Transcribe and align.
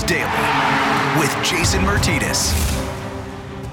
Daily 0.00 1.20
with 1.20 1.36
Jason 1.44 1.82
Martinez. 1.84 2.54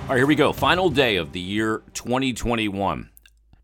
All 0.03 0.09
right, 0.09 0.17
here 0.17 0.25
we 0.25 0.35
go. 0.35 0.51
Final 0.51 0.89
day 0.89 1.15
of 1.15 1.31
the 1.31 1.39
year 1.39 1.81
2021. 1.93 3.09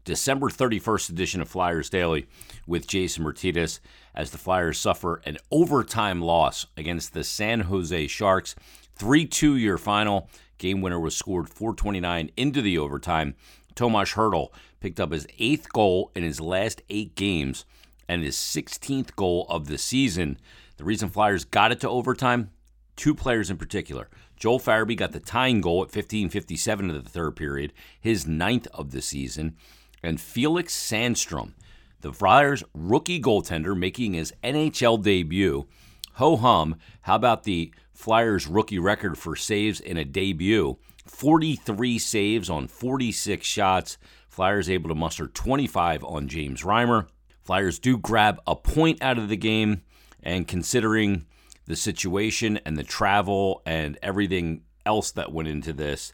December 0.05 0.49
31st 0.49 1.09
edition 1.09 1.41
of 1.41 1.49
Flyers 1.49 1.89
Daily 1.89 2.27
with 2.65 2.87
Jason 2.87 3.23
Martinez 3.23 3.81
as 4.13 4.31
the 4.31 4.37
Flyers 4.37 4.79
suffer 4.79 5.21
an 5.25 5.37
overtime 5.51 6.21
loss 6.21 6.67
against 6.77 7.13
the 7.13 7.23
San 7.23 7.61
Jose 7.61 8.07
Sharks. 8.07 8.55
3 8.95 9.25
2 9.25 9.57
year 9.57 9.77
final. 9.77 10.29
Game 10.57 10.81
winner 10.81 10.99
was 10.99 11.17
scored 11.17 11.49
429 11.49 12.31
into 12.37 12.61
the 12.61 12.77
overtime. 12.77 13.35
Tomas 13.75 14.13
Hertl 14.13 14.49
picked 14.79 14.99
up 14.99 15.11
his 15.11 15.27
eighth 15.37 15.73
goal 15.73 16.11
in 16.15 16.23
his 16.23 16.39
last 16.39 16.81
eight 16.89 17.15
games 17.15 17.65
and 18.07 18.23
his 18.23 18.35
16th 18.37 19.15
goal 19.15 19.45
of 19.49 19.67
the 19.67 19.77
season. 19.77 20.37
The 20.77 20.83
reason 20.83 21.09
Flyers 21.09 21.45
got 21.45 21.71
it 21.71 21.79
to 21.81 21.89
overtime, 21.89 22.51
two 22.95 23.15
players 23.15 23.49
in 23.49 23.57
particular. 23.57 24.09
Joel 24.37 24.59
Farabee 24.59 24.97
got 24.97 25.11
the 25.11 25.19
tying 25.19 25.61
goal 25.61 25.83
at 25.83 25.91
15:57 25.91 26.89
of 26.89 27.03
the 27.03 27.09
third 27.09 27.35
period, 27.35 27.73
his 27.99 28.27
ninth 28.27 28.67
of 28.73 28.91
the 28.91 29.01
season, 29.01 29.55
and 30.03 30.19
Felix 30.19 30.75
Sandstrom, 30.75 31.53
the 32.01 32.13
Flyers 32.13 32.63
rookie 32.73 33.21
goaltender 33.21 33.77
making 33.77 34.13
his 34.13 34.33
NHL 34.43 35.01
debut. 35.01 35.67
Ho 36.13 36.37
hum, 36.37 36.75
how 37.01 37.15
about 37.15 37.43
the 37.43 37.73
Flyers 37.93 38.47
rookie 38.47 38.79
record 38.79 39.17
for 39.17 39.35
saves 39.35 39.79
in 39.79 39.97
a 39.97 40.05
debut? 40.05 40.77
43 41.05 41.99
saves 41.99 42.49
on 42.49 42.67
46 42.67 43.45
shots. 43.45 43.97
Flyers 44.27 44.69
able 44.69 44.89
to 44.89 44.95
muster 44.95 45.27
25 45.27 46.03
on 46.03 46.27
James 46.27 46.63
Reimer. 46.63 47.07
Flyers 47.41 47.79
do 47.79 47.97
grab 47.97 48.39
a 48.47 48.55
point 48.55 49.01
out 49.01 49.17
of 49.17 49.29
the 49.29 49.37
game, 49.37 49.81
and 50.25 50.47
considering 50.47 51.25
the 51.67 51.75
situation 51.75 52.59
and 52.65 52.77
the 52.77 52.83
travel 52.83 53.61
and 53.65 53.97
everything 54.01 54.61
else 54.85 55.11
that 55.11 55.31
went 55.31 55.47
into 55.47 55.71
this, 55.71 56.13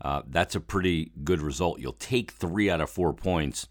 uh, 0.00 0.22
that's 0.26 0.54
a 0.54 0.60
pretty 0.60 1.12
good 1.22 1.40
result. 1.40 1.78
You'll 1.78 1.92
take 1.92 2.32
three 2.32 2.68
out 2.68 2.80
of 2.80 2.90
four 2.90 3.12
points 3.12 3.68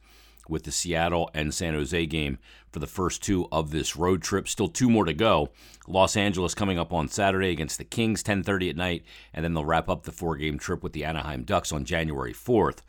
with 0.50 0.64
the 0.64 0.72
Seattle 0.72 1.30
and 1.34 1.54
San 1.54 1.74
Jose 1.74 2.06
game 2.08 2.38
for 2.72 2.80
the 2.80 2.88
first 2.88 3.22
two 3.22 3.48
of 3.52 3.72
this 3.72 3.96
road 3.96 4.22
trip. 4.22 4.48
Still 4.48 4.68
two 4.68 4.90
more 4.90 5.06
to 5.06 5.14
go. 5.14 5.50
Los 5.88 6.18
Angeles 6.18 6.56
coming 6.56 6.80
up 6.80 6.92
on 6.92 7.08
Saturday 7.08 7.50
against 7.50 7.78
the 7.78 7.84
Kings, 7.84 8.24
10:30 8.24 8.70
at 8.70 8.76
night, 8.76 9.04
and 9.34 9.44
then 9.44 9.54
they'll 9.54 9.66
wrap 9.66 9.90
up 9.90 10.04
the 10.04 10.12
four-game 10.12 10.58
trip 10.58 10.84
with 10.84 10.94
the 10.94 11.06
Anaheim 11.06 11.44
Ducks 11.44 11.72
on 11.72 11.86
January 11.86 12.34
4th. 12.34 12.80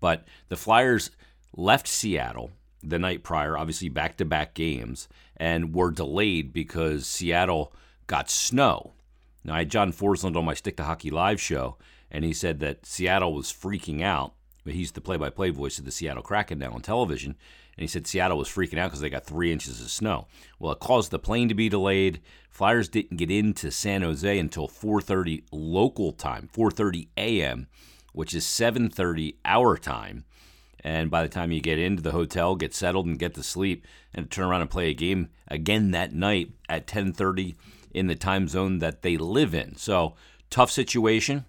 But 0.00 0.26
the 0.48 0.56
Flyers 0.56 1.10
left 1.56 1.86
Seattle 1.86 2.50
the 2.82 2.98
night 2.98 3.22
prior, 3.22 3.56
obviously 3.56 3.88
back-to-back 3.88 4.54
games, 4.54 5.08
and 5.36 5.74
were 5.74 5.90
delayed 5.90 6.52
because 6.52 7.06
Seattle 7.06 7.72
got 8.06 8.30
snow. 8.30 8.92
Now 9.44 9.54
I 9.54 9.58
had 9.58 9.70
John 9.70 9.92
Forslund 9.92 10.36
on 10.36 10.44
my 10.44 10.54
Stick 10.54 10.76
to 10.76 10.84
Hockey 10.84 11.10
live 11.10 11.40
show, 11.40 11.76
and 12.10 12.24
he 12.24 12.32
said 12.32 12.60
that 12.60 12.86
Seattle 12.86 13.34
was 13.34 13.52
freaking 13.52 14.02
out 14.02 14.34
he's 14.72 14.92
the 14.92 15.00
play-by-play 15.00 15.50
voice 15.50 15.78
of 15.78 15.84
the 15.84 15.90
Seattle 15.90 16.22
Kraken 16.22 16.58
now 16.58 16.72
on 16.72 16.82
television, 16.82 17.36
and 17.76 17.82
he 17.82 17.86
said 17.86 18.06
Seattle 18.06 18.38
was 18.38 18.48
freaking 18.48 18.78
out 18.78 18.90
because 18.90 19.00
they 19.00 19.10
got 19.10 19.24
three 19.24 19.52
inches 19.52 19.80
of 19.80 19.90
snow. 19.90 20.26
Well, 20.58 20.72
it 20.72 20.80
caused 20.80 21.10
the 21.10 21.18
plane 21.18 21.48
to 21.48 21.54
be 21.54 21.68
delayed. 21.68 22.20
Flyers 22.50 22.88
didn't 22.88 23.16
get 23.16 23.30
into 23.30 23.70
San 23.70 24.02
Jose 24.02 24.38
until 24.38 24.68
4:30 24.68 25.44
local 25.50 26.12
time, 26.12 26.48
4:30 26.52 27.08
a.m., 27.16 27.68
which 28.12 28.34
is 28.34 28.44
7:30 28.44 29.36
our 29.44 29.76
time. 29.76 30.24
And 30.82 31.10
by 31.10 31.22
the 31.22 31.28
time 31.28 31.52
you 31.52 31.60
get 31.60 31.78
into 31.78 32.02
the 32.02 32.12
hotel, 32.12 32.56
get 32.56 32.74
settled, 32.74 33.06
and 33.06 33.18
get 33.18 33.34
to 33.34 33.42
sleep, 33.42 33.86
and 34.14 34.30
turn 34.30 34.46
around 34.46 34.62
and 34.62 34.70
play 34.70 34.90
a 34.90 34.94
game 34.94 35.28
again 35.48 35.90
that 35.90 36.12
night 36.12 36.52
at 36.68 36.86
10:30 36.86 37.54
in 37.92 38.06
the 38.06 38.14
time 38.14 38.48
zone 38.48 38.78
that 38.78 39.02
they 39.02 39.16
live 39.16 39.54
in, 39.54 39.76
so 39.76 40.14
tough 40.48 40.70
situation. 40.70 41.44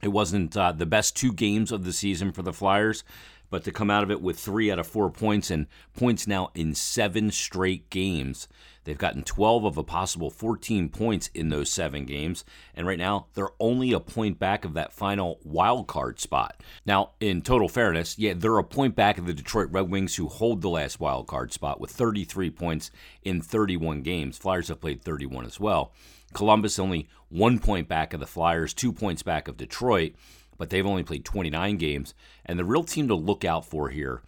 It 0.00 0.08
wasn't 0.08 0.56
uh, 0.56 0.72
the 0.72 0.86
best 0.86 1.16
two 1.16 1.32
games 1.32 1.72
of 1.72 1.84
the 1.84 1.92
season 1.92 2.32
for 2.32 2.42
the 2.42 2.52
Flyers, 2.52 3.02
but 3.50 3.64
to 3.64 3.72
come 3.72 3.90
out 3.90 4.02
of 4.02 4.10
it 4.10 4.20
with 4.20 4.38
three 4.38 4.70
out 4.70 4.78
of 4.78 4.86
four 4.86 5.10
points 5.10 5.50
and 5.50 5.66
points 5.96 6.26
now 6.26 6.50
in 6.54 6.74
seven 6.74 7.30
straight 7.30 7.90
games. 7.90 8.48
They've 8.84 8.96
gotten 8.96 9.22
12 9.22 9.64
of 9.64 9.76
a 9.76 9.84
possible 9.84 10.30
14 10.30 10.88
points 10.88 11.28
in 11.34 11.50
those 11.50 11.70
seven 11.70 12.06
games, 12.06 12.42
and 12.74 12.86
right 12.86 12.98
now 12.98 13.26
they're 13.34 13.50
only 13.60 13.92
a 13.92 14.00
point 14.00 14.38
back 14.38 14.64
of 14.64 14.72
that 14.74 14.94
final 14.94 15.40
wild 15.44 15.86
card 15.86 16.18
spot. 16.18 16.62
Now, 16.86 17.10
in 17.20 17.42
total 17.42 17.68
fairness, 17.68 18.18
yeah, 18.18 18.32
they're 18.34 18.56
a 18.56 18.64
point 18.64 18.96
back 18.96 19.18
of 19.18 19.26
the 19.26 19.34
Detroit 19.34 19.68
Red 19.70 19.90
Wings 19.90 20.16
who 20.16 20.28
hold 20.28 20.62
the 20.62 20.70
last 20.70 21.00
wild 21.00 21.26
card 21.26 21.52
spot 21.52 21.80
with 21.80 21.90
33 21.90 22.48
points 22.50 22.90
in 23.22 23.42
31 23.42 24.00
games. 24.00 24.38
Flyers 24.38 24.68
have 24.68 24.80
played 24.80 25.02
31 25.02 25.44
as 25.44 25.60
well. 25.60 25.92
Columbus 26.32 26.78
only 26.78 27.08
one 27.28 27.58
point 27.58 27.88
back 27.88 28.14
of 28.14 28.20
the 28.20 28.26
Flyers, 28.26 28.72
two 28.72 28.92
points 28.92 29.22
back 29.22 29.48
of 29.48 29.56
Detroit, 29.56 30.14
but 30.58 30.70
they've 30.70 30.86
only 30.86 31.02
played 31.02 31.24
29 31.24 31.76
games. 31.76 32.14
And 32.44 32.58
the 32.58 32.64
real 32.64 32.84
team 32.84 33.08
to 33.08 33.14
look 33.14 33.44
out 33.44 33.64
for 33.64 33.88
here 33.88 34.22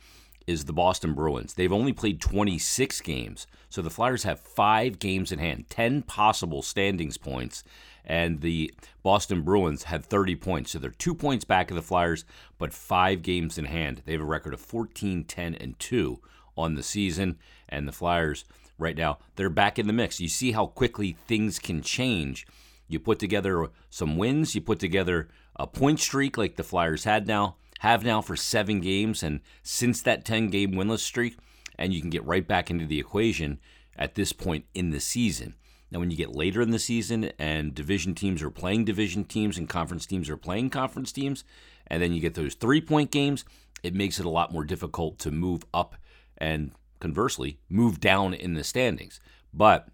is 0.46 0.64
the 0.64 0.72
Boston 0.72 1.14
Bruins. 1.14 1.54
They've 1.54 1.72
only 1.72 1.92
played 1.92 2.20
26 2.20 3.00
games. 3.02 3.46
So 3.68 3.82
the 3.82 3.90
Flyers 3.90 4.22
have 4.22 4.40
five 4.40 4.98
games 4.98 5.30
in 5.30 5.38
hand, 5.38 5.66
10 5.68 6.02
possible 6.02 6.62
standings 6.62 7.18
points. 7.18 7.62
And 8.04 8.40
the 8.40 8.72
Boston 9.02 9.42
Bruins 9.42 9.84
have 9.84 10.06
30 10.06 10.36
points. 10.36 10.70
So 10.72 10.78
they're 10.78 10.90
two 10.90 11.14
points 11.14 11.44
back 11.44 11.70
of 11.70 11.76
the 11.76 11.82
Flyers, 11.82 12.24
but 12.58 12.72
five 12.72 13.22
games 13.22 13.58
in 13.58 13.66
hand. 13.66 14.02
They 14.06 14.12
have 14.12 14.20
a 14.22 14.24
record 14.24 14.54
of 14.54 14.60
14, 14.60 15.24
10, 15.24 15.54
and 15.56 15.78
2 15.78 16.18
on 16.56 16.74
the 16.74 16.82
season. 16.82 17.38
And 17.68 17.86
the 17.86 17.92
Flyers 17.92 18.44
right 18.80 18.96
now. 18.96 19.18
They're 19.36 19.50
back 19.50 19.78
in 19.78 19.86
the 19.86 19.92
mix. 19.92 20.20
You 20.20 20.28
see 20.28 20.52
how 20.52 20.66
quickly 20.66 21.16
things 21.28 21.58
can 21.58 21.82
change. 21.82 22.46
You 22.88 22.98
put 22.98 23.20
together 23.20 23.68
some 23.90 24.16
wins, 24.16 24.54
you 24.54 24.60
put 24.60 24.80
together 24.80 25.28
a 25.60 25.66
point 25.66 26.00
streak 26.00 26.38
like 26.38 26.56
the 26.56 26.64
Flyers 26.64 27.04
had 27.04 27.26
now, 27.26 27.56
have 27.80 28.04
now 28.04 28.20
for 28.20 28.36
7 28.36 28.80
games 28.80 29.22
and 29.22 29.40
since 29.62 30.00
that 30.02 30.24
10 30.24 30.48
game 30.48 30.72
winless 30.72 31.00
streak 31.00 31.36
and 31.78 31.92
you 31.92 32.00
can 32.00 32.10
get 32.10 32.24
right 32.24 32.46
back 32.46 32.70
into 32.70 32.86
the 32.86 32.98
equation 32.98 33.58
at 33.96 34.14
this 34.14 34.32
point 34.32 34.64
in 34.74 34.90
the 34.90 35.00
season. 35.00 35.54
Now, 35.90 35.98
when 35.98 36.10
you 36.10 36.16
get 36.16 36.34
later 36.34 36.62
in 36.62 36.70
the 36.70 36.78
season 36.78 37.32
and 37.38 37.74
division 37.74 38.14
teams 38.14 38.42
are 38.42 38.50
playing 38.50 38.84
division 38.84 39.24
teams 39.24 39.58
and 39.58 39.68
conference 39.68 40.06
teams 40.06 40.30
are 40.30 40.36
playing 40.36 40.70
conference 40.70 41.12
teams, 41.12 41.44
and 41.86 42.02
then 42.02 42.12
you 42.12 42.20
get 42.20 42.34
those 42.34 42.54
three 42.54 42.80
point 42.80 43.10
games, 43.10 43.44
it 43.82 43.94
makes 43.94 44.20
it 44.20 44.26
a 44.26 44.30
lot 44.30 44.52
more 44.52 44.64
difficult 44.64 45.18
to 45.18 45.30
move 45.30 45.64
up 45.74 45.96
and 46.38 46.72
conversely, 47.00 47.58
move 47.68 47.98
down 47.98 48.34
in 48.34 48.54
the 48.54 48.62
standings. 48.62 49.20
But 49.52 49.88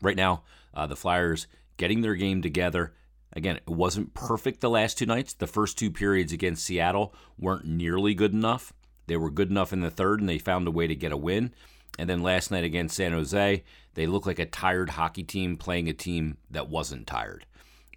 right 0.00 0.16
now, 0.16 0.44
uh, 0.72 0.86
the 0.86 0.96
Flyers 0.96 1.46
getting 1.76 2.02
their 2.02 2.14
game 2.14 2.40
together. 2.40 2.94
Again, 3.36 3.56
it 3.56 3.68
wasn't 3.68 4.14
perfect 4.14 4.60
the 4.60 4.70
last 4.70 4.98
two 4.98 5.06
nights. 5.06 5.32
The 5.32 5.46
first 5.46 5.78
two 5.78 5.90
periods 5.90 6.32
against 6.32 6.64
Seattle 6.64 7.14
weren't 7.38 7.66
nearly 7.66 8.14
good 8.14 8.32
enough. 8.32 8.72
They 9.06 9.16
were 9.16 9.30
good 9.30 9.50
enough 9.50 9.72
in 9.72 9.80
the 9.80 9.90
third, 9.90 10.20
and 10.20 10.28
they 10.28 10.38
found 10.38 10.66
a 10.66 10.70
way 10.70 10.86
to 10.86 10.94
get 10.94 11.12
a 11.12 11.16
win. 11.16 11.52
And 11.98 12.08
then 12.08 12.22
last 12.22 12.50
night 12.50 12.64
against 12.64 12.96
San 12.96 13.12
Jose, 13.12 13.62
they 13.94 14.06
looked 14.06 14.26
like 14.26 14.38
a 14.38 14.46
tired 14.46 14.90
hockey 14.90 15.22
team 15.22 15.56
playing 15.56 15.88
a 15.88 15.92
team 15.92 16.38
that 16.50 16.68
wasn't 16.68 17.06
tired. 17.06 17.46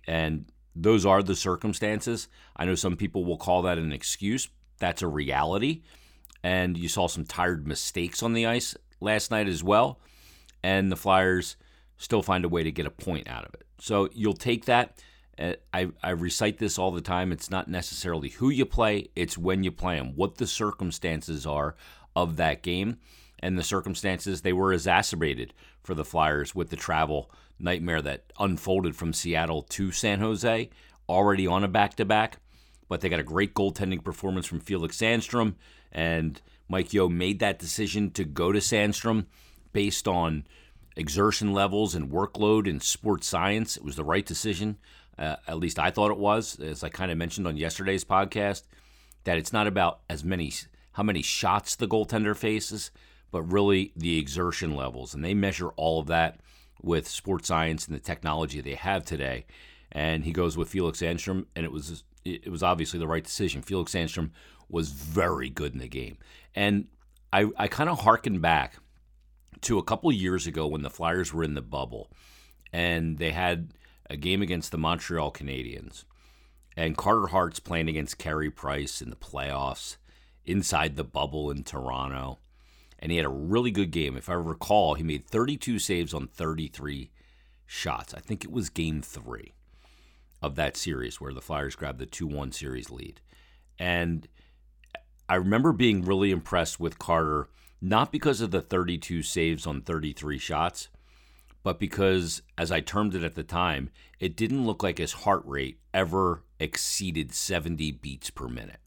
And 0.08 0.52
those 0.76 1.06
are 1.06 1.24
the 1.24 1.36
circumstances. 1.36 2.28
I 2.56 2.66
know 2.66 2.76
some 2.76 2.98
people 2.98 3.26
will 3.26 3.38
call 3.38 3.64
that 3.64 3.78
an 3.78 3.92
excuse. 3.92 4.50
That's 4.80 5.02
a 5.02 5.08
reality 5.08 5.82
and 6.44 6.78
you 6.78 6.88
saw 6.88 7.08
some 7.08 7.26
tired 7.26 7.68
mistakes 7.68 8.24
on 8.24 8.34
the 8.34 8.46
ice 8.46 8.76
last 9.00 9.32
night 9.32 9.48
as 9.48 9.64
well. 9.64 10.00
And 10.64 10.92
the 10.92 10.96
Flyers 10.96 11.56
still 11.98 12.22
find 12.22 12.46
a 12.46 12.50
way 12.50 12.64
to 12.64 12.72
get 12.72 12.86
a 12.86 12.92
point 12.92 13.28
out 13.28 13.46
of 13.46 13.54
it. 13.54 13.66
So 13.80 14.10
you'll 14.14 14.34
take 14.34 14.66
that. 14.66 15.02
Uh, 15.40 15.54
I, 15.74 15.90
I 16.02 16.12
recite 16.12 16.58
this 16.58 16.80
all 16.80 16.92
the 16.92 17.02
time. 17.02 17.32
It's 17.32 17.50
not 17.50 17.68
necessarily 17.68 18.30
who 18.30 18.50
you 18.50 18.66
play, 18.66 19.10
it's 19.16 19.38
when 19.38 19.64
you 19.64 19.72
play 19.72 19.98
them, 19.98 20.16
what 20.16 20.38
the 20.38 20.48
circumstances 20.48 21.46
are 21.46 21.76
of 22.16 22.38
that 22.38 22.64
game. 22.64 22.98
And 23.40 23.58
the 23.58 23.64
circumstances, 23.64 24.42
they 24.42 24.54
were 24.54 24.74
exacerbated 24.74 25.54
for 25.84 25.94
the 25.94 26.06
Flyers 26.06 26.56
with 26.56 26.70
the 26.70 26.76
travel 26.76 27.32
nightmare 27.60 28.02
that 28.02 28.34
unfolded 28.40 28.96
from 28.96 29.14
Seattle 29.14 29.62
to 29.64 29.92
San 29.92 30.20
Jose, 30.20 30.70
already 31.08 31.46
on 31.46 31.64
a 31.64 31.68
back 31.68 31.96
to 31.96 32.06
back. 32.06 32.38
But 32.90 33.02
they 33.02 33.10
got 33.10 33.20
a 33.20 33.24
great 33.24 33.54
goaltending 33.54 34.04
performance 34.04 34.48
from 34.48 34.60
Felix 34.60 34.98
Sandstrom. 34.98 35.56
And 35.92 36.42
Mike 36.68 36.94
Yeo 36.94 37.10
made 37.10 37.40
that 37.40 37.60
decision 37.60 38.12
to 38.12 38.24
go 38.24 38.52
to 38.52 38.60
Sandstrom 38.60 39.26
based 39.72 40.08
on 40.08 40.46
exertion 40.96 41.54
levels 41.54 41.94
and 41.94 42.12
workload 42.12 42.68
and 42.68 42.82
sports 42.82 43.28
science. 43.28 43.78
It 43.78 43.84
was 43.84 43.96
the 43.96 44.04
right 44.04 44.26
decision. 44.26 44.78
Uh, 45.18 45.36
at 45.48 45.58
least 45.58 45.80
I 45.80 45.92
thought 45.92 46.12
it 46.12 46.18
was, 46.18 46.60
as 46.60 46.84
I 46.84 46.90
kind 46.90 47.12
of 47.12 47.18
mentioned 47.18 47.48
on 47.48 47.58
yesterday's 47.58 48.06
podcast, 48.06 48.64
that 49.24 49.38
it's 49.38 49.54
not 49.54 49.68
about 49.68 50.00
as 50.10 50.24
many 50.24 50.54
how 50.94 51.04
many 51.04 51.22
shots 51.22 51.76
the 51.76 51.88
goaltender 51.88 52.36
faces, 52.36 52.92
but 53.32 53.42
really 53.44 53.92
the 53.96 54.18
exertion 54.18 54.76
levels, 54.76 55.14
and 55.14 55.24
they 55.24 55.34
measure 55.34 55.70
all 55.70 56.00
of 56.00 56.08
that 56.08 56.40
with 56.82 57.08
sports 57.08 57.48
science 57.48 57.88
and 57.88 57.96
the 57.96 58.00
technology 58.00 58.62
they 58.62 58.76
have 58.76 59.04
today. 59.06 59.46
And 59.92 60.24
he 60.24 60.32
goes 60.32 60.58
with 60.58 60.70
Felix 60.70 61.02
Sandstrom, 61.02 61.46
and 61.56 61.66
it 61.66 61.72
was 61.72 62.04
it 62.26 62.52
was 62.52 62.62
obviously 62.64 63.00
the 63.00 63.08
right 63.08 63.24
decision. 63.24 63.62
Felix 63.62 63.94
Sandstrom 63.94 64.32
was 64.70 64.90
very 64.90 65.50
good 65.50 65.74
in 65.74 65.80
the 65.80 65.88
game. 65.88 66.18
And 66.54 66.88
I, 67.32 67.48
I 67.58 67.68
kind 67.68 67.90
of 67.90 68.00
harken 68.02 68.40
back 68.40 68.80
to 69.62 69.78
a 69.80 69.84
couple 69.84 70.12
years 70.12 70.46
ago 70.46 70.68
when 70.68 70.82
the 70.82 70.90
Flyers 70.90 71.34
were 71.34 71.44
in 71.44 71.54
the 71.54 71.62
bubble. 71.62 72.12
and 72.74 73.18
they 73.18 73.32
had 73.32 73.74
a 74.10 74.18
game 74.18 74.42
against 74.42 74.72
the 74.72 74.78
Montreal 74.78 75.32
Canadiens. 75.32 76.06
And 76.76 76.98
Carter 76.98 77.28
Hart's 77.28 77.60
playing 77.60 77.90
against 77.90 78.18
Carey 78.18 78.52
Price 78.52 79.02
in 79.02 79.10
the 79.10 79.16
playoffs 79.16 79.98
inside 80.46 80.96
the 80.96 81.04
bubble 81.04 81.50
in 81.50 81.64
Toronto. 81.64 82.40
And 83.00 83.12
he 83.12 83.18
had 83.18 83.26
a 83.26 83.30
really 83.30 83.72
good 83.72 83.92
game. 83.92 84.16
If 84.16 84.30
I 84.30 84.34
recall, 84.34 84.96
he 84.96 85.04
made 85.04 85.28
32 85.28 85.80
saves 85.80 86.14
on 86.14 86.28
33 86.28 87.12
shots. 87.66 88.14
I 88.14 88.20
think 88.20 88.44
it 88.44 88.52
was 88.52 88.70
game 88.70 89.02
three 89.02 89.54
of 90.42 90.56
that 90.56 90.78
series 90.78 91.20
where 91.20 91.34
the 91.34 91.42
Flyers 91.42 91.76
grabbed 91.76 92.00
the 92.00 92.06
2 92.06 92.28
1 92.28 92.52
series 92.52 92.90
lead. 92.90 93.22
And 93.80 94.28
I 95.30 95.36
remember 95.36 95.74
being 95.74 96.04
really 96.04 96.32
impressed 96.32 96.80
with 96.80 97.00
Carter, 97.00 97.50
not 97.82 98.12
because 98.12 98.42
of 98.42 98.52
the 98.52 98.62
32 98.62 99.24
saves 99.24 99.68
on 99.68 99.82
33 99.82 100.38
shots, 100.38 100.90
but 101.68 101.80
because, 101.80 102.42
as 102.58 102.72
I 102.72 102.80
termed 102.80 103.14
it 103.14 103.24
at 103.24 103.36
the 103.36 103.44
time, 103.44 103.90
it 104.22 104.38
didn't 104.38 104.66
look 104.66 104.84
like 104.84 105.00
his 105.00 105.12
heart 105.12 105.44
rate 105.46 105.78
ever 105.94 106.46
exceeded 106.62 107.34
70 107.34 107.92
beats 107.92 108.30
per 108.30 108.48
minute. 108.48 108.80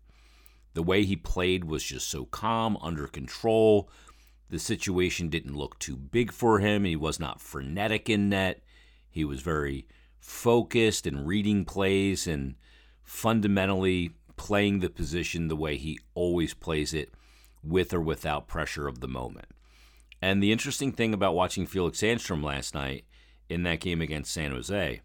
The 0.73 0.83
way 0.83 1.05
he 1.05 1.15
played 1.15 1.67
was 1.67 1.85
just 1.85 2.09
so 2.09 2.25
calm, 2.25 2.79
under 2.81 3.07
control. 3.07 3.91
The 4.49 4.59
situation 4.59 5.29
didn't 5.29 5.59
look 5.59 5.79
too 5.79 5.95
big 5.95 6.33
for 6.33 6.61
him. 6.61 6.85
He 6.85 6.97
was 6.97 7.21
not 7.21 7.43
frenetic 7.43 8.09
in 8.09 8.31
net. 8.31 8.63
He 9.11 9.27
was 9.27 9.43
very 9.43 9.87
focused 10.19 11.07
and 11.07 11.27
reading 11.27 11.67
plays 11.67 12.27
and 12.27 12.55
fundamentally 13.03 14.13
playing 14.39 14.79
the 14.79 14.89
position 14.89 15.49
the 15.49 15.55
way 15.55 15.77
he 15.77 16.01
always 16.15 16.55
plays 16.55 16.95
it 16.95 17.13
with 17.63 17.93
or 17.93 18.01
without 18.01 18.49
pressure 18.49 18.89
of 18.89 19.01
the 19.01 19.07
moment. 19.07 19.49
And 20.23 20.43
the 20.43 20.53
interesting 20.53 20.93
thing 20.93 21.15
about 21.15 21.35
watching 21.35 21.67
Felix 21.67 22.01
Sandstrom 22.01 22.45
last 22.45 22.75
night 22.75 23.05
in 23.49 23.63
that 23.63 23.81
game 23.81 24.01
against 24.01 24.33
San 24.33 24.51
Jose 24.51 25.01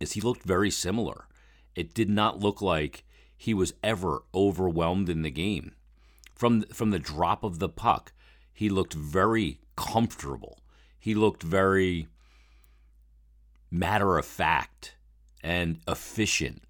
is 0.00 0.12
he 0.12 0.20
looked 0.20 0.42
very 0.42 0.70
similar. 0.70 1.26
It 1.74 1.94
did 1.94 2.10
not 2.10 2.40
look 2.40 2.60
like 2.60 3.04
he 3.36 3.54
was 3.54 3.74
ever 3.82 4.24
overwhelmed 4.34 5.08
in 5.08 5.22
the 5.22 5.30
game. 5.30 5.72
From 6.34 6.62
from 6.64 6.90
the 6.90 6.98
drop 6.98 7.44
of 7.44 7.58
the 7.58 7.68
puck, 7.68 8.12
he 8.52 8.68
looked 8.68 8.94
very 8.94 9.60
comfortable. 9.76 10.58
He 10.98 11.14
looked 11.14 11.42
very 11.42 12.08
matter 13.70 14.18
of 14.18 14.26
fact 14.26 14.96
and 15.42 15.80
efficient 15.86 16.62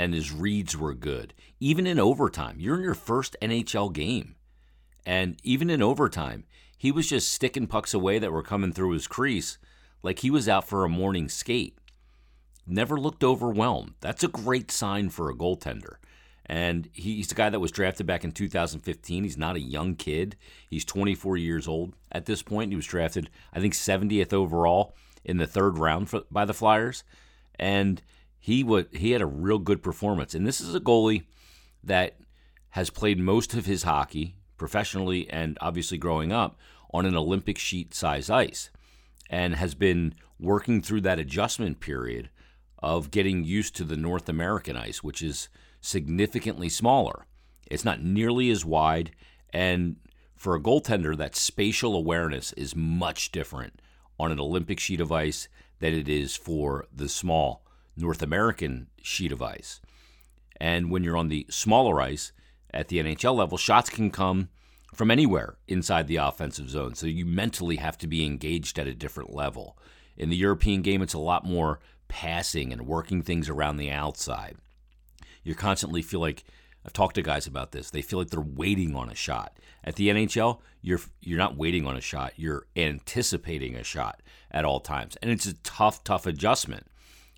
and 0.00 0.14
his 0.14 0.32
reads 0.32 0.78
were 0.78 0.94
good. 0.94 1.34
Even 1.60 1.86
in 1.86 2.00
overtime, 2.00 2.56
you're 2.58 2.76
in 2.76 2.82
your 2.82 2.94
first 2.94 3.36
NHL 3.42 3.92
game. 3.92 4.34
And 5.04 5.38
even 5.44 5.68
in 5.68 5.82
overtime, 5.82 6.44
he 6.80 6.90
was 6.90 7.10
just 7.10 7.30
sticking 7.30 7.66
pucks 7.66 7.92
away 7.92 8.18
that 8.18 8.32
were 8.32 8.42
coming 8.42 8.72
through 8.72 8.92
his 8.92 9.06
crease 9.06 9.58
like 10.02 10.20
he 10.20 10.30
was 10.30 10.48
out 10.48 10.66
for 10.66 10.82
a 10.82 10.88
morning 10.88 11.28
skate. 11.28 11.76
Never 12.66 12.98
looked 12.98 13.22
overwhelmed. 13.22 13.96
That's 14.00 14.24
a 14.24 14.28
great 14.28 14.70
sign 14.70 15.10
for 15.10 15.28
a 15.28 15.34
goaltender. 15.34 15.96
And 16.46 16.88
he's 16.94 17.30
a 17.32 17.34
guy 17.34 17.50
that 17.50 17.60
was 17.60 17.70
drafted 17.70 18.06
back 18.06 18.24
in 18.24 18.32
2015. 18.32 19.24
He's 19.24 19.36
not 19.36 19.56
a 19.56 19.60
young 19.60 19.94
kid. 19.94 20.36
He's 20.70 20.86
24 20.86 21.36
years 21.36 21.68
old 21.68 21.92
at 22.10 22.24
this 22.24 22.40
point. 22.40 22.70
He 22.70 22.76
was 22.76 22.86
drafted, 22.86 23.28
I 23.52 23.60
think, 23.60 23.74
70th 23.74 24.32
overall 24.32 24.96
in 25.22 25.36
the 25.36 25.46
third 25.46 25.76
round 25.76 26.08
for, 26.08 26.22
by 26.30 26.46
the 26.46 26.54
Flyers. 26.54 27.04
And 27.58 28.00
he 28.38 28.64
would 28.64 28.88
he 28.92 29.10
had 29.10 29.20
a 29.20 29.26
real 29.26 29.58
good 29.58 29.82
performance. 29.82 30.34
And 30.34 30.46
this 30.46 30.62
is 30.62 30.74
a 30.74 30.80
goalie 30.80 31.24
that 31.84 32.16
has 32.70 32.88
played 32.88 33.18
most 33.18 33.52
of 33.52 33.66
his 33.66 33.82
hockey 33.82 34.36
professionally 34.60 35.26
and 35.30 35.56
obviously 35.62 35.96
growing 35.96 36.32
up 36.32 36.58
on 36.92 37.06
an 37.06 37.16
Olympic 37.16 37.56
sheet 37.56 37.94
size 37.94 38.28
ice 38.28 38.68
and 39.30 39.54
has 39.54 39.74
been 39.74 40.14
working 40.38 40.82
through 40.82 41.00
that 41.00 41.18
adjustment 41.18 41.80
period 41.80 42.28
of 42.78 43.10
getting 43.10 43.42
used 43.42 43.74
to 43.74 43.84
the 43.84 43.96
North 43.96 44.28
American 44.28 44.76
ice, 44.76 45.02
which 45.02 45.22
is 45.22 45.48
significantly 45.80 46.68
smaller. 46.68 47.24
It's 47.70 47.86
not 47.86 48.02
nearly 48.02 48.50
as 48.50 48.62
wide. 48.62 49.12
And 49.50 49.96
for 50.36 50.54
a 50.54 50.60
goaltender, 50.60 51.16
that 51.16 51.34
spatial 51.34 51.96
awareness 51.96 52.52
is 52.52 52.76
much 52.76 53.32
different 53.32 53.80
on 54.18 54.30
an 54.30 54.38
Olympic 54.38 54.78
sheet 54.78 55.00
of 55.00 55.10
ice 55.10 55.48
than 55.78 55.94
it 55.94 56.08
is 56.08 56.36
for 56.36 56.84
the 56.94 57.08
small 57.08 57.64
North 57.96 58.22
American 58.22 58.88
sheet 59.00 59.32
of 59.32 59.40
ice. 59.40 59.80
And 60.60 60.90
when 60.90 61.02
you're 61.02 61.16
on 61.16 61.28
the 61.28 61.46
smaller 61.48 61.98
ice, 61.98 62.32
at 62.72 62.88
the 62.88 62.98
NHL 62.98 63.34
level, 63.34 63.58
shots 63.58 63.90
can 63.90 64.10
come 64.10 64.48
from 64.94 65.10
anywhere 65.10 65.56
inside 65.68 66.06
the 66.06 66.16
offensive 66.16 66.68
zone. 66.68 66.94
So 66.94 67.06
you 67.06 67.24
mentally 67.24 67.76
have 67.76 67.98
to 67.98 68.06
be 68.06 68.24
engaged 68.24 68.78
at 68.78 68.86
a 68.86 68.94
different 68.94 69.32
level. 69.32 69.78
In 70.16 70.30
the 70.30 70.36
European 70.36 70.82
game, 70.82 71.02
it's 71.02 71.14
a 71.14 71.18
lot 71.18 71.44
more 71.44 71.80
passing 72.08 72.72
and 72.72 72.86
working 72.86 73.22
things 73.22 73.48
around 73.48 73.76
the 73.76 73.90
outside. 73.90 74.56
You 75.42 75.54
constantly 75.54 76.02
feel 76.02 76.20
like 76.20 76.44
I've 76.84 76.92
talked 76.92 77.14
to 77.16 77.22
guys 77.22 77.46
about 77.46 77.72
this. 77.72 77.90
They 77.90 78.02
feel 78.02 78.18
like 78.18 78.30
they're 78.30 78.40
waiting 78.40 78.94
on 78.94 79.10
a 79.10 79.14
shot. 79.14 79.58
At 79.84 79.96
the 79.96 80.08
NHL, 80.08 80.60
you're 80.82 81.00
you're 81.20 81.38
not 81.38 81.56
waiting 81.56 81.86
on 81.86 81.96
a 81.96 82.00
shot. 82.00 82.32
You're 82.36 82.66
anticipating 82.76 83.76
a 83.76 83.84
shot 83.84 84.22
at 84.50 84.64
all 84.64 84.80
times. 84.80 85.16
And 85.22 85.30
it's 85.30 85.46
a 85.46 85.54
tough 85.54 86.04
tough 86.04 86.26
adjustment 86.26 86.86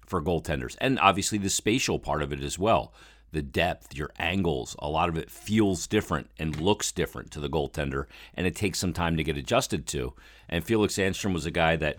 for 0.07 0.23
goaltenders. 0.23 0.77
And 0.81 0.99
obviously 0.99 1.39
the 1.39 1.51
spatial 1.51 1.99
part 1.99 2.23
of 2.23 2.33
it 2.33 2.43
as 2.43 2.59
well 2.59 2.93
the 3.33 3.43
depth, 3.43 3.97
your 3.97 4.11
angles, 4.19 4.77
a 4.79 4.89
lot 4.89 5.09
of 5.09 5.17
it 5.17 5.31
feels 5.31 5.87
different 5.87 6.31
and 6.39 6.61
looks 6.61 6.93
different 6.93 7.31
to 7.33 7.41
the 7.41 7.49
goaltender, 7.49 8.07
and 8.35 8.47
it 8.47 8.55
takes 8.55 8.79
some 8.79 8.93
time 8.93 9.17
to 9.17 9.25
get 9.25 9.37
adjusted 9.37 9.87
to. 9.89 10.13
And 10.49 10.63
Felix 10.63 10.95
Sandstrom 10.95 11.33
was 11.33 11.47
a 11.47 11.51
guy 11.51 11.77
that 11.77 11.97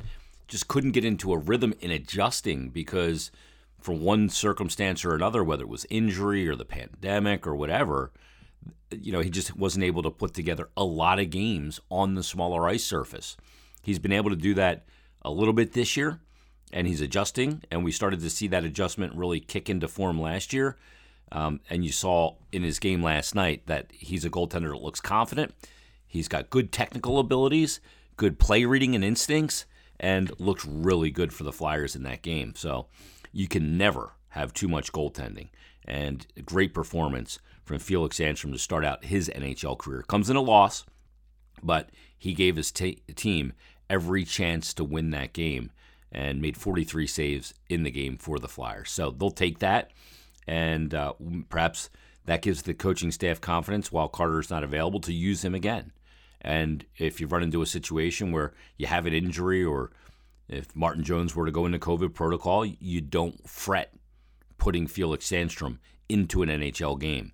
just 0.47 0.67
couldn't 0.67 0.91
get 0.91 1.05
into 1.05 1.33
a 1.33 1.37
rhythm 1.37 1.73
in 1.81 1.89
adjusting 1.89 2.69
because, 2.69 3.31
for 3.79 3.93
one 3.93 4.29
circumstance 4.29 5.03
or 5.03 5.15
another, 5.15 5.43
whether 5.43 5.63
it 5.63 5.69
was 5.69 5.87
injury 5.89 6.47
or 6.47 6.55
the 6.55 6.65
pandemic 6.65 7.47
or 7.47 7.55
whatever, 7.55 8.11
you 8.91 9.11
know, 9.11 9.21
he 9.21 9.31
just 9.31 9.57
wasn't 9.57 9.83
able 9.83 10.03
to 10.03 10.11
put 10.11 10.33
together 10.33 10.69
a 10.77 10.83
lot 10.83 11.19
of 11.19 11.31
games 11.31 11.79
on 11.89 12.13
the 12.13 12.23
smaller 12.23 12.67
ice 12.67 12.83
surface. 12.83 13.35
He's 13.81 13.99
been 13.99 14.11
able 14.11 14.29
to 14.29 14.35
do 14.35 14.53
that 14.53 14.85
a 15.23 15.31
little 15.31 15.53
bit 15.53 15.73
this 15.73 15.97
year, 15.97 16.19
and 16.71 16.85
he's 16.85 17.01
adjusting, 17.01 17.63
and 17.71 17.83
we 17.83 17.91
started 17.91 18.19
to 18.19 18.29
see 18.29 18.47
that 18.49 18.63
adjustment 18.63 19.15
really 19.15 19.39
kick 19.39 19.69
into 19.69 19.87
form 19.87 20.21
last 20.21 20.53
year. 20.53 20.77
Um, 21.33 21.61
and 21.69 21.83
you 21.83 21.91
saw 21.91 22.35
in 22.51 22.61
his 22.61 22.79
game 22.79 23.01
last 23.01 23.33
night 23.33 23.65
that 23.65 23.91
he's 23.91 24.23
a 24.23 24.29
goaltender 24.29 24.69
that 24.69 24.83
looks 24.83 25.01
confident. 25.01 25.53
He's 26.05 26.27
got 26.27 26.51
good 26.51 26.71
technical 26.71 27.17
abilities, 27.17 27.81
good 28.17 28.37
play 28.37 28.65
reading 28.65 28.93
and 28.93 29.03
instincts, 29.03 29.65
and 29.99 30.31
looked 30.39 30.63
really 30.63 31.09
good 31.09 31.33
for 31.33 31.43
the 31.43 31.51
Flyers 31.51 31.95
in 31.95 32.03
that 32.03 32.21
game. 32.21 32.53
So 32.55 32.85
you 33.31 33.47
can 33.47 33.77
never 33.77 34.13
have 34.29 34.53
too 34.53 34.67
much 34.67 34.91
goaltending. 34.91 35.49
And 35.85 36.25
great 36.45 36.71
performance 36.71 37.39
from 37.65 37.79
Felix 37.79 38.19
Sandstrom 38.19 38.51
to 38.51 38.59
start 38.59 38.85
out 38.85 39.05
his 39.05 39.27
NHL 39.29 39.77
career. 39.77 40.03
Comes 40.03 40.29
in 40.29 40.35
a 40.35 40.41
loss, 40.41 40.85
but 41.63 41.89
he 42.15 42.33
gave 42.33 42.57
his 42.57 42.71
t- 42.71 43.01
team 43.15 43.53
every 43.89 44.23
chance 44.23 44.71
to 44.75 44.83
win 44.83 45.09
that 45.11 45.33
game 45.33 45.71
and 46.11 46.41
made 46.41 46.57
43 46.57 47.07
saves 47.07 47.55
in 47.69 47.81
the 47.81 47.91
game 47.91 48.17
for 48.17 48.37
the 48.37 48.47
Flyers. 48.47 48.91
So 48.91 49.09
they'll 49.09 49.31
take 49.31 49.59
that 49.59 49.91
and 50.47 50.93
uh, 50.93 51.13
perhaps 51.49 51.89
that 52.25 52.41
gives 52.41 52.61
the 52.61 52.73
coaching 52.73 53.11
staff 53.11 53.41
confidence 53.41 53.91
while 53.91 54.07
Carter's 54.07 54.49
not 54.49 54.63
available 54.63 54.99
to 55.01 55.13
use 55.13 55.43
him 55.43 55.55
again. 55.55 55.91
And 56.41 56.85
if 56.97 57.21
you 57.21 57.27
run 57.27 57.43
into 57.43 57.61
a 57.61 57.65
situation 57.65 58.31
where 58.31 58.53
you 58.77 58.87
have 58.87 59.05
an 59.05 59.13
injury 59.13 59.63
or 59.63 59.91
if 60.49 60.75
Martin 60.75 61.03
Jones 61.03 61.35
were 61.35 61.45
to 61.45 61.51
go 61.51 61.65
into 61.65 61.79
COVID 61.79 62.13
protocol, 62.13 62.65
you 62.65 63.01
don't 63.01 63.47
fret 63.47 63.93
putting 64.57 64.87
Felix 64.87 65.27
Sandstrom 65.27 65.79
into 66.09 66.43
an 66.43 66.49
NHL 66.49 66.99
game. 66.99 67.31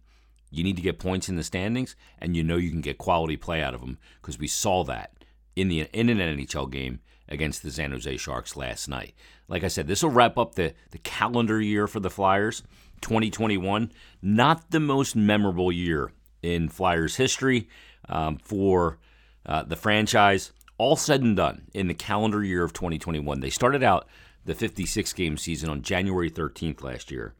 You 0.51 0.63
need 0.63 0.75
to 0.77 0.81
get 0.81 0.99
points 0.99 1.29
in 1.29 1.35
the 1.35 1.43
standings, 1.43 1.95
and 2.17 2.35
you 2.35 2.43
know 2.43 2.55
you 2.55 2.71
can 2.71 2.81
get 2.81 2.97
quality 2.97 3.37
play 3.37 3.61
out 3.61 3.75
of 3.75 3.81
them 3.81 3.99
because 4.21 4.39
we 4.39 4.47
saw 4.47 4.83
that 4.85 5.11
in 5.55 5.67
the 5.67 5.81
in 5.93 6.09
an 6.09 6.17
NHL 6.17 6.71
game 6.71 7.01
against 7.27 7.61
the 7.61 7.71
San 7.71 7.91
Jose 7.91 8.17
Sharks 8.17 8.55
last 8.55 8.87
night. 8.87 9.13
Like 9.47 9.63
I 9.63 9.67
said, 9.67 9.87
this 9.87 10.01
will 10.01 10.09
wrap 10.09 10.37
up 10.37 10.55
the 10.55 10.73
the 10.91 10.97
calendar 10.99 11.61
year 11.61 11.87
for 11.87 11.99
the 11.99 12.09
Flyers. 12.09 12.63
2021, 13.01 13.91
not 14.21 14.71
the 14.71 14.79
most 14.79 15.15
memorable 15.15 15.71
year 15.71 16.11
in 16.41 16.69
Flyers 16.69 17.15
history 17.15 17.67
um, 18.07 18.37
for 18.37 18.97
uh, 19.45 19.63
the 19.63 19.75
franchise. 19.75 20.51
All 20.77 20.95
said 20.95 21.21
and 21.21 21.35
done 21.35 21.63
in 21.73 21.87
the 21.87 21.93
calendar 21.93 22.43
year 22.43 22.63
of 22.63 22.73
2021, 22.73 23.41
they 23.41 23.49
started 23.49 23.83
out 23.83 24.07
the 24.45 24.55
56 24.55 25.11
game 25.13 25.37
season 25.37 25.69
on 25.69 25.81
January 25.81 26.31
13th 26.31 26.81
last 26.81 27.11
year. 27.11 27.33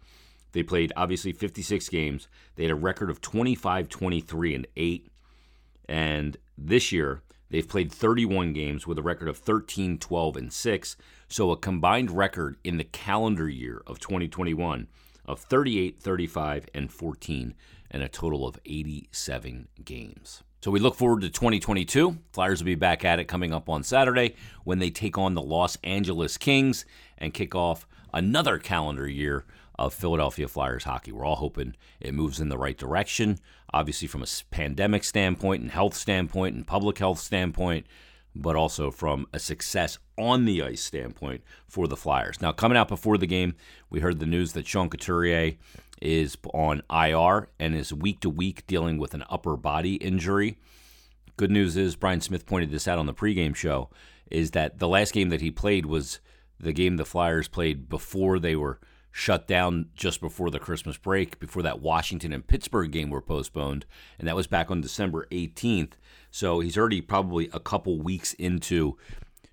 They 0.51 0.63
played 0.63 0.92
obviously 0.96 1.32
56 1.32 1.89
games. 1.89 2.28
They 2.56 2.63
had 2.63 2.72
a 2.72 2.75
record 2.75 3.10
of 3.10 3.22
25, 3.22 3.88
23, 3.88 4.56
and 4.56 4.68
8. 4.75 5.12
And 5.88 6.38
this 6.58 6.92
year, 6.92 7.22
they've 7.50 7.68
played 7.68 7.92
31 7.92 8.54
games 8.54 8.86
with 8.86 8.98
a 8.98 9.04
record 9.04 9.28
of 9.28 9.38
13, 9.38 10.00
12, 10.00 10.38
and 10.38 10.51
6. 10.51 10.98
So 11.28 11.51
a 11.51 11.58
combined 11.58 12.12
record 12.12 12.58
in 12.63 12.78
the 12.78 12.84
calendar 12.84 13.48
year 13.48 13.82
of 13.88 14.00
2021 14.00 14.88
of 15.29 15.39
38, 15.39 16.00
35, 16.00 16.65
and 16.74 16.91
14, 16.91 17.53
and 17.91 18.03
a 18.03 18.09
total 18.09 18.48
of 18.48 18.59
87 18.65 19.67
games. 19.86 20.43
So 20.62 20.71
we 20.71 20.79
look 20.79 20.95
forward 20.95 21.21
to 21.21 21.29
2022. 21.29 22.17
Flyers 22.33 22.62
will 22.62 22.65
be 22.65 22.75
back 22.75 23.05
at 23.05 23.19
it 23.19 23.25
coming 23.25 23.53
up 23.53 23.69
on 23.69 23.83
Saturday 23.83 24.36
when 24.63 24.79
they 24.79 24.89
take 24.89 25.17
on 25.17 25.36
the 25.36 25.41
Los 25.41 25.77
Angeles 25.83 26.38
Kings 26.38 26.83
and 27.17 27.33
kick 27.33 27.53
off 27.53 27.88
another 28.12 28.57
calendar 28.57 29.07
year 29.07 29.45
of 29.77 29.93
Philadelphia 29.93 30.48
Flyers 30.48 30.83
hockey. 30.83 31.12
We're 31.12 31.25
all 31.25 31.38
hoping 31.38 31.75
it 32.01 32.13
moves 32.13 32.41
in 32.41 32.50
the 32.50 32.57
right 32.57 32.77
direction, 32.77 33.38
obviously 33.71 34.07
from 34.07 34.24
a 34.24 34.27
pandemic 34.50 35.03
standpoint 35.03 35.62
and 35.62 35.71
health 35.71 35.93
standpoint 35.93 36.55
and 36.55 36.67
public 36.67 36.98
health 36.98 37.19
standpoint, 37.19 37.86
but 38.41 38.55
also 38.55 38.91
from 38.91 39.27
a 39.34 39.39
success 39.39 39.98
on 40.17 40.46
the 40.46 40.62
ice 40.62 40.81
standpoint 40.81 41.43
for 41.67 41.88
the 41.88 41.98
Flyers. 41.98 42.41
Now, 42.41 42.51
coming 42.51 42.77
out 42.77 42.88
before 42.88 43.17
the 43.17 43.27
game, 43.27 43.55
we 43.89 44.00
heard 44.00 44.19
the 44.19 44.25
news 44.25 44.53
that 44.53 44.67
Sean 44.67 44.89
Couturier 44.89 45.53
is 46.01 46.38
on 46.53 46.81
IR 46.89 47.50
and 47.60 47.75
is 47.75 47.93
week 47.93 48.22
to 48.22 48.29
week 48.29 48.65
dealing 48.67 48.98
with 48.98 49.13
an 49.13 49.24
upper 49.29 49.58
body 49.58 49.96
injury. 49.96 50.58
Good 51.38 51.51
news 51.51 51.77
is, 51.77 51.96
Brian 51.96 52.22
Smith 52.22 52.46
pointed 52.46 52.72
this 52.72 52.88
out 52.88 53.00
on 53.00 53.05
the 53.05 53.13
pregame 53.13 53.55
show, 53.55 53.89
is 54.29 54.51
that 54.51 54.79
the 54.79 54.88
last 54.88 55.13
game 55.13 55.29
that 55.29 55.41
he 55.41 55.51
played 55.51 55.86
was 55.86 56.19
the 56.60 56.74
game 56.74 56.98
the 56.98 57.05
Flyers 57.05 57.48
played 57.48 57.89
before 57.89 58.39
they 58.39 58.55
were 58.55 58.79
shut 59.12 59.48
down 59.48 59.89
just 59.96 60.22
before 60.22 60.50
the 60.50 60.60
Christmas 60.60 60.98
break, 60.98 61.39
before 61.39 61.63
that 61.63 61.82
Washington 61.82 62.34
and 62.34 62.48
Pittsburgh 62.48 62.92
game 62.92 63.10
were 63.10 63.22
postponed, 63.22 63.86
and 64.18 64.28
that 64.28 64.36
was 64.36 64.48
back 64.48 64.70
on 64.70 64.82
December 64.82 65.28
18th. 65.32 65.94
So 66.32 66.60
he's 66.60 66.78
already 66.78 67.01
probably 67.01 67.50
a 67.54 67.60
couple 67.60 68.00
weeks 68.00 68.34
into 68.34 68.98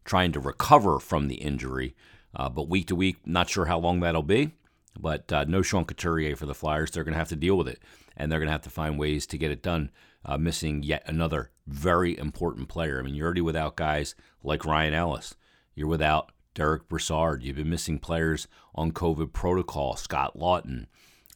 trying 0.04 0.32
to 0.32 0.40
recover 0.40 0.98
from 0.98 1.28
the 1.28 1.36
injury. 1.36 1.94
Uh, 2.34 2.48
but 2.48 2.68
week 2.68 2.86
to 2.88 2.94
week, 2.94 3.16
not 3.26 3.48
sure 3.48 3.64
how 3.64 3.78
long 3.78 4.00
that'll 4.00 4.22
be. 4.22 4.52
But 4.98 5.32
uh, 5.32 5.44
no 5.44 5.62
Sean 5.62 5.84
Couturier 5.84 6.36
for 6.36 6.46
the 6.46 6.54
Flyers. 6.54 6.90
They're 6.90 7.04
going 7.04 7.12
to 7.12 7.18
have 7.18 7.28
to 7.28 7.36
deal 7.36 7.56
with 7.56 7.68
it, 7.68 7.80
and 8.16 8.30
they're 8.30 8.38
going 8.38 8.48
to 8.48 8.52
have 8.52 8.62
to 8.62 8.70
find 8.70 8.98
ways 8.98 9.26
to 9.26 9.38
get 9.38 9.50
it 9.50 9.62
done. 9.62 9.90
Uh, 10.24 10.36
missing 10.36 10.82
yet 10.82 11.04
another 11.06 11.50
very 11.68 12.18
important 12.18 12.68
player. 12.68 12.98
I 12.98 13.02
mean, 13.02 13.14
you're 13.14 13.26
already 13.26 13.42
without 13.42 13.76
guys 13.76 14.16
like 14.42 14.64
Ryan 14.64 14.92
Ellis. 14.92 15.36
You're 15.76 15.86
without 15.86 16.32
Derick 16.56 16.88
Brassard. 16.88 17.44
You've 17.44 17.56
been 17.56 17.70
missing 17.70 18.00
players 18.00 18.48
on 18.74 18.90
COVID 18.90 19.32
protocol, 19.32 19.94
Scott 19.94 20.36
Laughton, 20.36 20.86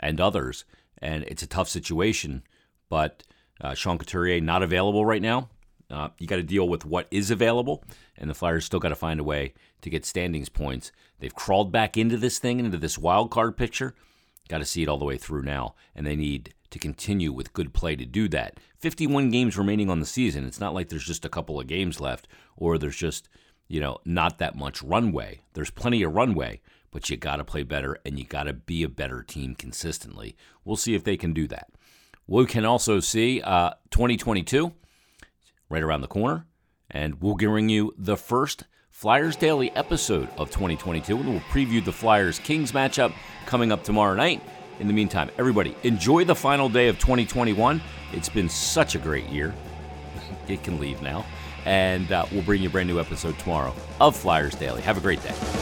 and 0.00 0.20
others. 0.20 0.64
And 0.98 1.24
it's 1.24 1.42
a 1.42 1.46
tough 1.46 1.68
situation. 1.68 2.42
But 2.88 3.22
uh, 3.60 3.74
Sean 3.74 3.98
Couturier 3.98 4.40
not 4.40 4.62
available 4.62 5.04
right 5.04 5.22
now. 5.22 5.50
Uh, 5.90 6.08
you 6.18 6.26
got 6.26 6.36
to 6.36 6.42
deal 6.42 6.68
with 6.68 6.84
what 6.84 7.06
is 7.10 7.30
available, 7.30 7.84
and 8.16 8.30
the 8.30 8.34
Flyers 8.34 8.64
still 8.64 8.78
got 8.78 8.90
to 8.90 8.94
find 8.94 9.20
a 9.20 9.24
way 9.24 9.54
to 9.82 9.90
get 9.90 10.06
standings 10.06 10.48
points. 10.48 10.92
They've 11.18 11.34
crawled 11.34 11.72
back 11.72 11.96
into 11.96 12.16
this 12.16 12.38
thing, 12.38 12.60
into 12.60 12.78
this 12.78 12.96
wild 12.96 13.30
card 13.30 13.56
picture. 13.56 13.94
Got 14.48 14.58
to 14.58 14.64
see 14.64 14.82
it 14.82 14.88
all 14.88 14.98
the 14.98 15.04
way 15.04 15.18
through 15.18 15.42
now, 15.42 15.74
and 15.94 16.06
they 16.06 16.16
need 16.16 16.54
to 16.70 16.78
continue 16.78 17.32
with 17.32 17.52
good 17.52 17.74
play 17.74 17.96
to 17.96 18.06
do 18.06 18.28
that. 18.28 18.58
51 18.78 19.30
games 19.30 19.58
remaining 19.58 19.90
on 19.90 20.00
the 20.00 20.06
season. 20.06 20.46
It's 20.46 20.60
not 20.60 20.74
like 20.74 20.88
there's 20.88 21.04
just 21.04 21.24
a 21.24 21.28
couple 21.28 21.58
of 21.58 21.66
games 21.66 22.00
left, 22.00 22.28
or 22.56 22.78
there's 22.78 22.96
just 22.96 23.28
you 23.70 23.80
know 23.80 23.98
not 24.04 24.38
that 24.38 24.56
much 24.56 24.82
runway. 24.82 25.40
There's 25.54 25.70
plenty 25.70 26.02
of 26.02 26.12
runway, 26.12 26.60
but 26.90 27.08
you 27.08 27.16
got 27.16 27.36
to 27.36 27.44
play 27.44 27.62
better, 27.62 27.96
and 28.04 28.18
you 28.18 28.24
got 28.24 28.42
to 28.42 28.52
be 28.52 28.82
a 28.82 28.88
better 28.88 29.22
team 29.22 29.54
consistently. 29.54 30.36
We'll 30.64 30.76
see 30.76 30.94
if 30.94 31.04
they 31.04 31.16
can 31.16 31.32
do 31.32 31.46
that. 31.46 31.68
We 32.26 32.46
can 32.46 32.64
also 32.64 32.98
see 32.98 33.40
uh, 33.40 33.70
2022 33.90 34.72
right 35.68 35.82
around 35.82 36.00
the 36.00 36.08
corner, 36.08 36.46
and 36.90 37.22
we'll 37.22 37.36
bring 37.36 37.68
you 37.68 37.94
the 37.96 38.16
first 38.16 38.64
Flyers 38.90 39.36
Daily 39.36 39.70
episode 39.76 40.28
of 40.36 40.50
2022, 40.50 41.16
and 41.16 41.28
we'll 41.28 41.40
preview 41.40 41.82
the 41.82 41.92
Flyers 41.92 42.40
Kings 42.40 42.72
matchup 42.72 43.12
coming 43.46 43.70
up 43.70 43.84
tomorrow 43.84 44.16
night. 44.16 44.42
In 44.80 44.88
the 44.88 44.92
meantime, 44.92 45.30
everybody, 45.38 45.76
enjoy 45.84 46.24
the 46.24 46.34
final 46.34 46.68
day 46.68 46.88
of 46.88 46.98
2021. 46.98 47.80
It's 48.12 48.28
been 48.28 48.48
such 48.48 48.96
a 48.96 48.98
great 48.98 49.28
year. 49.28 49.54
It 50.48 50.64
can 50.64 50.80
leave 50.80 51.00
now. 51.00 51.24
And 51.64 52.10
uh, 52.10 52.26
we'll 52.32 52.42
bring 52.42 52.62
you 52.62 52.68
a 52.68 52.72
brand 52.72 52.88
new 52.88 53.00
episode 53.00 53.38
tomorrow 53.38 53.74
of 54.00 54.16
Flyers 54.16 54.54
Daily. 54.54 54.82
Have 54.82 54.96
a 54.96 55.00
great 55.00 55.22
day. 55.22 55.59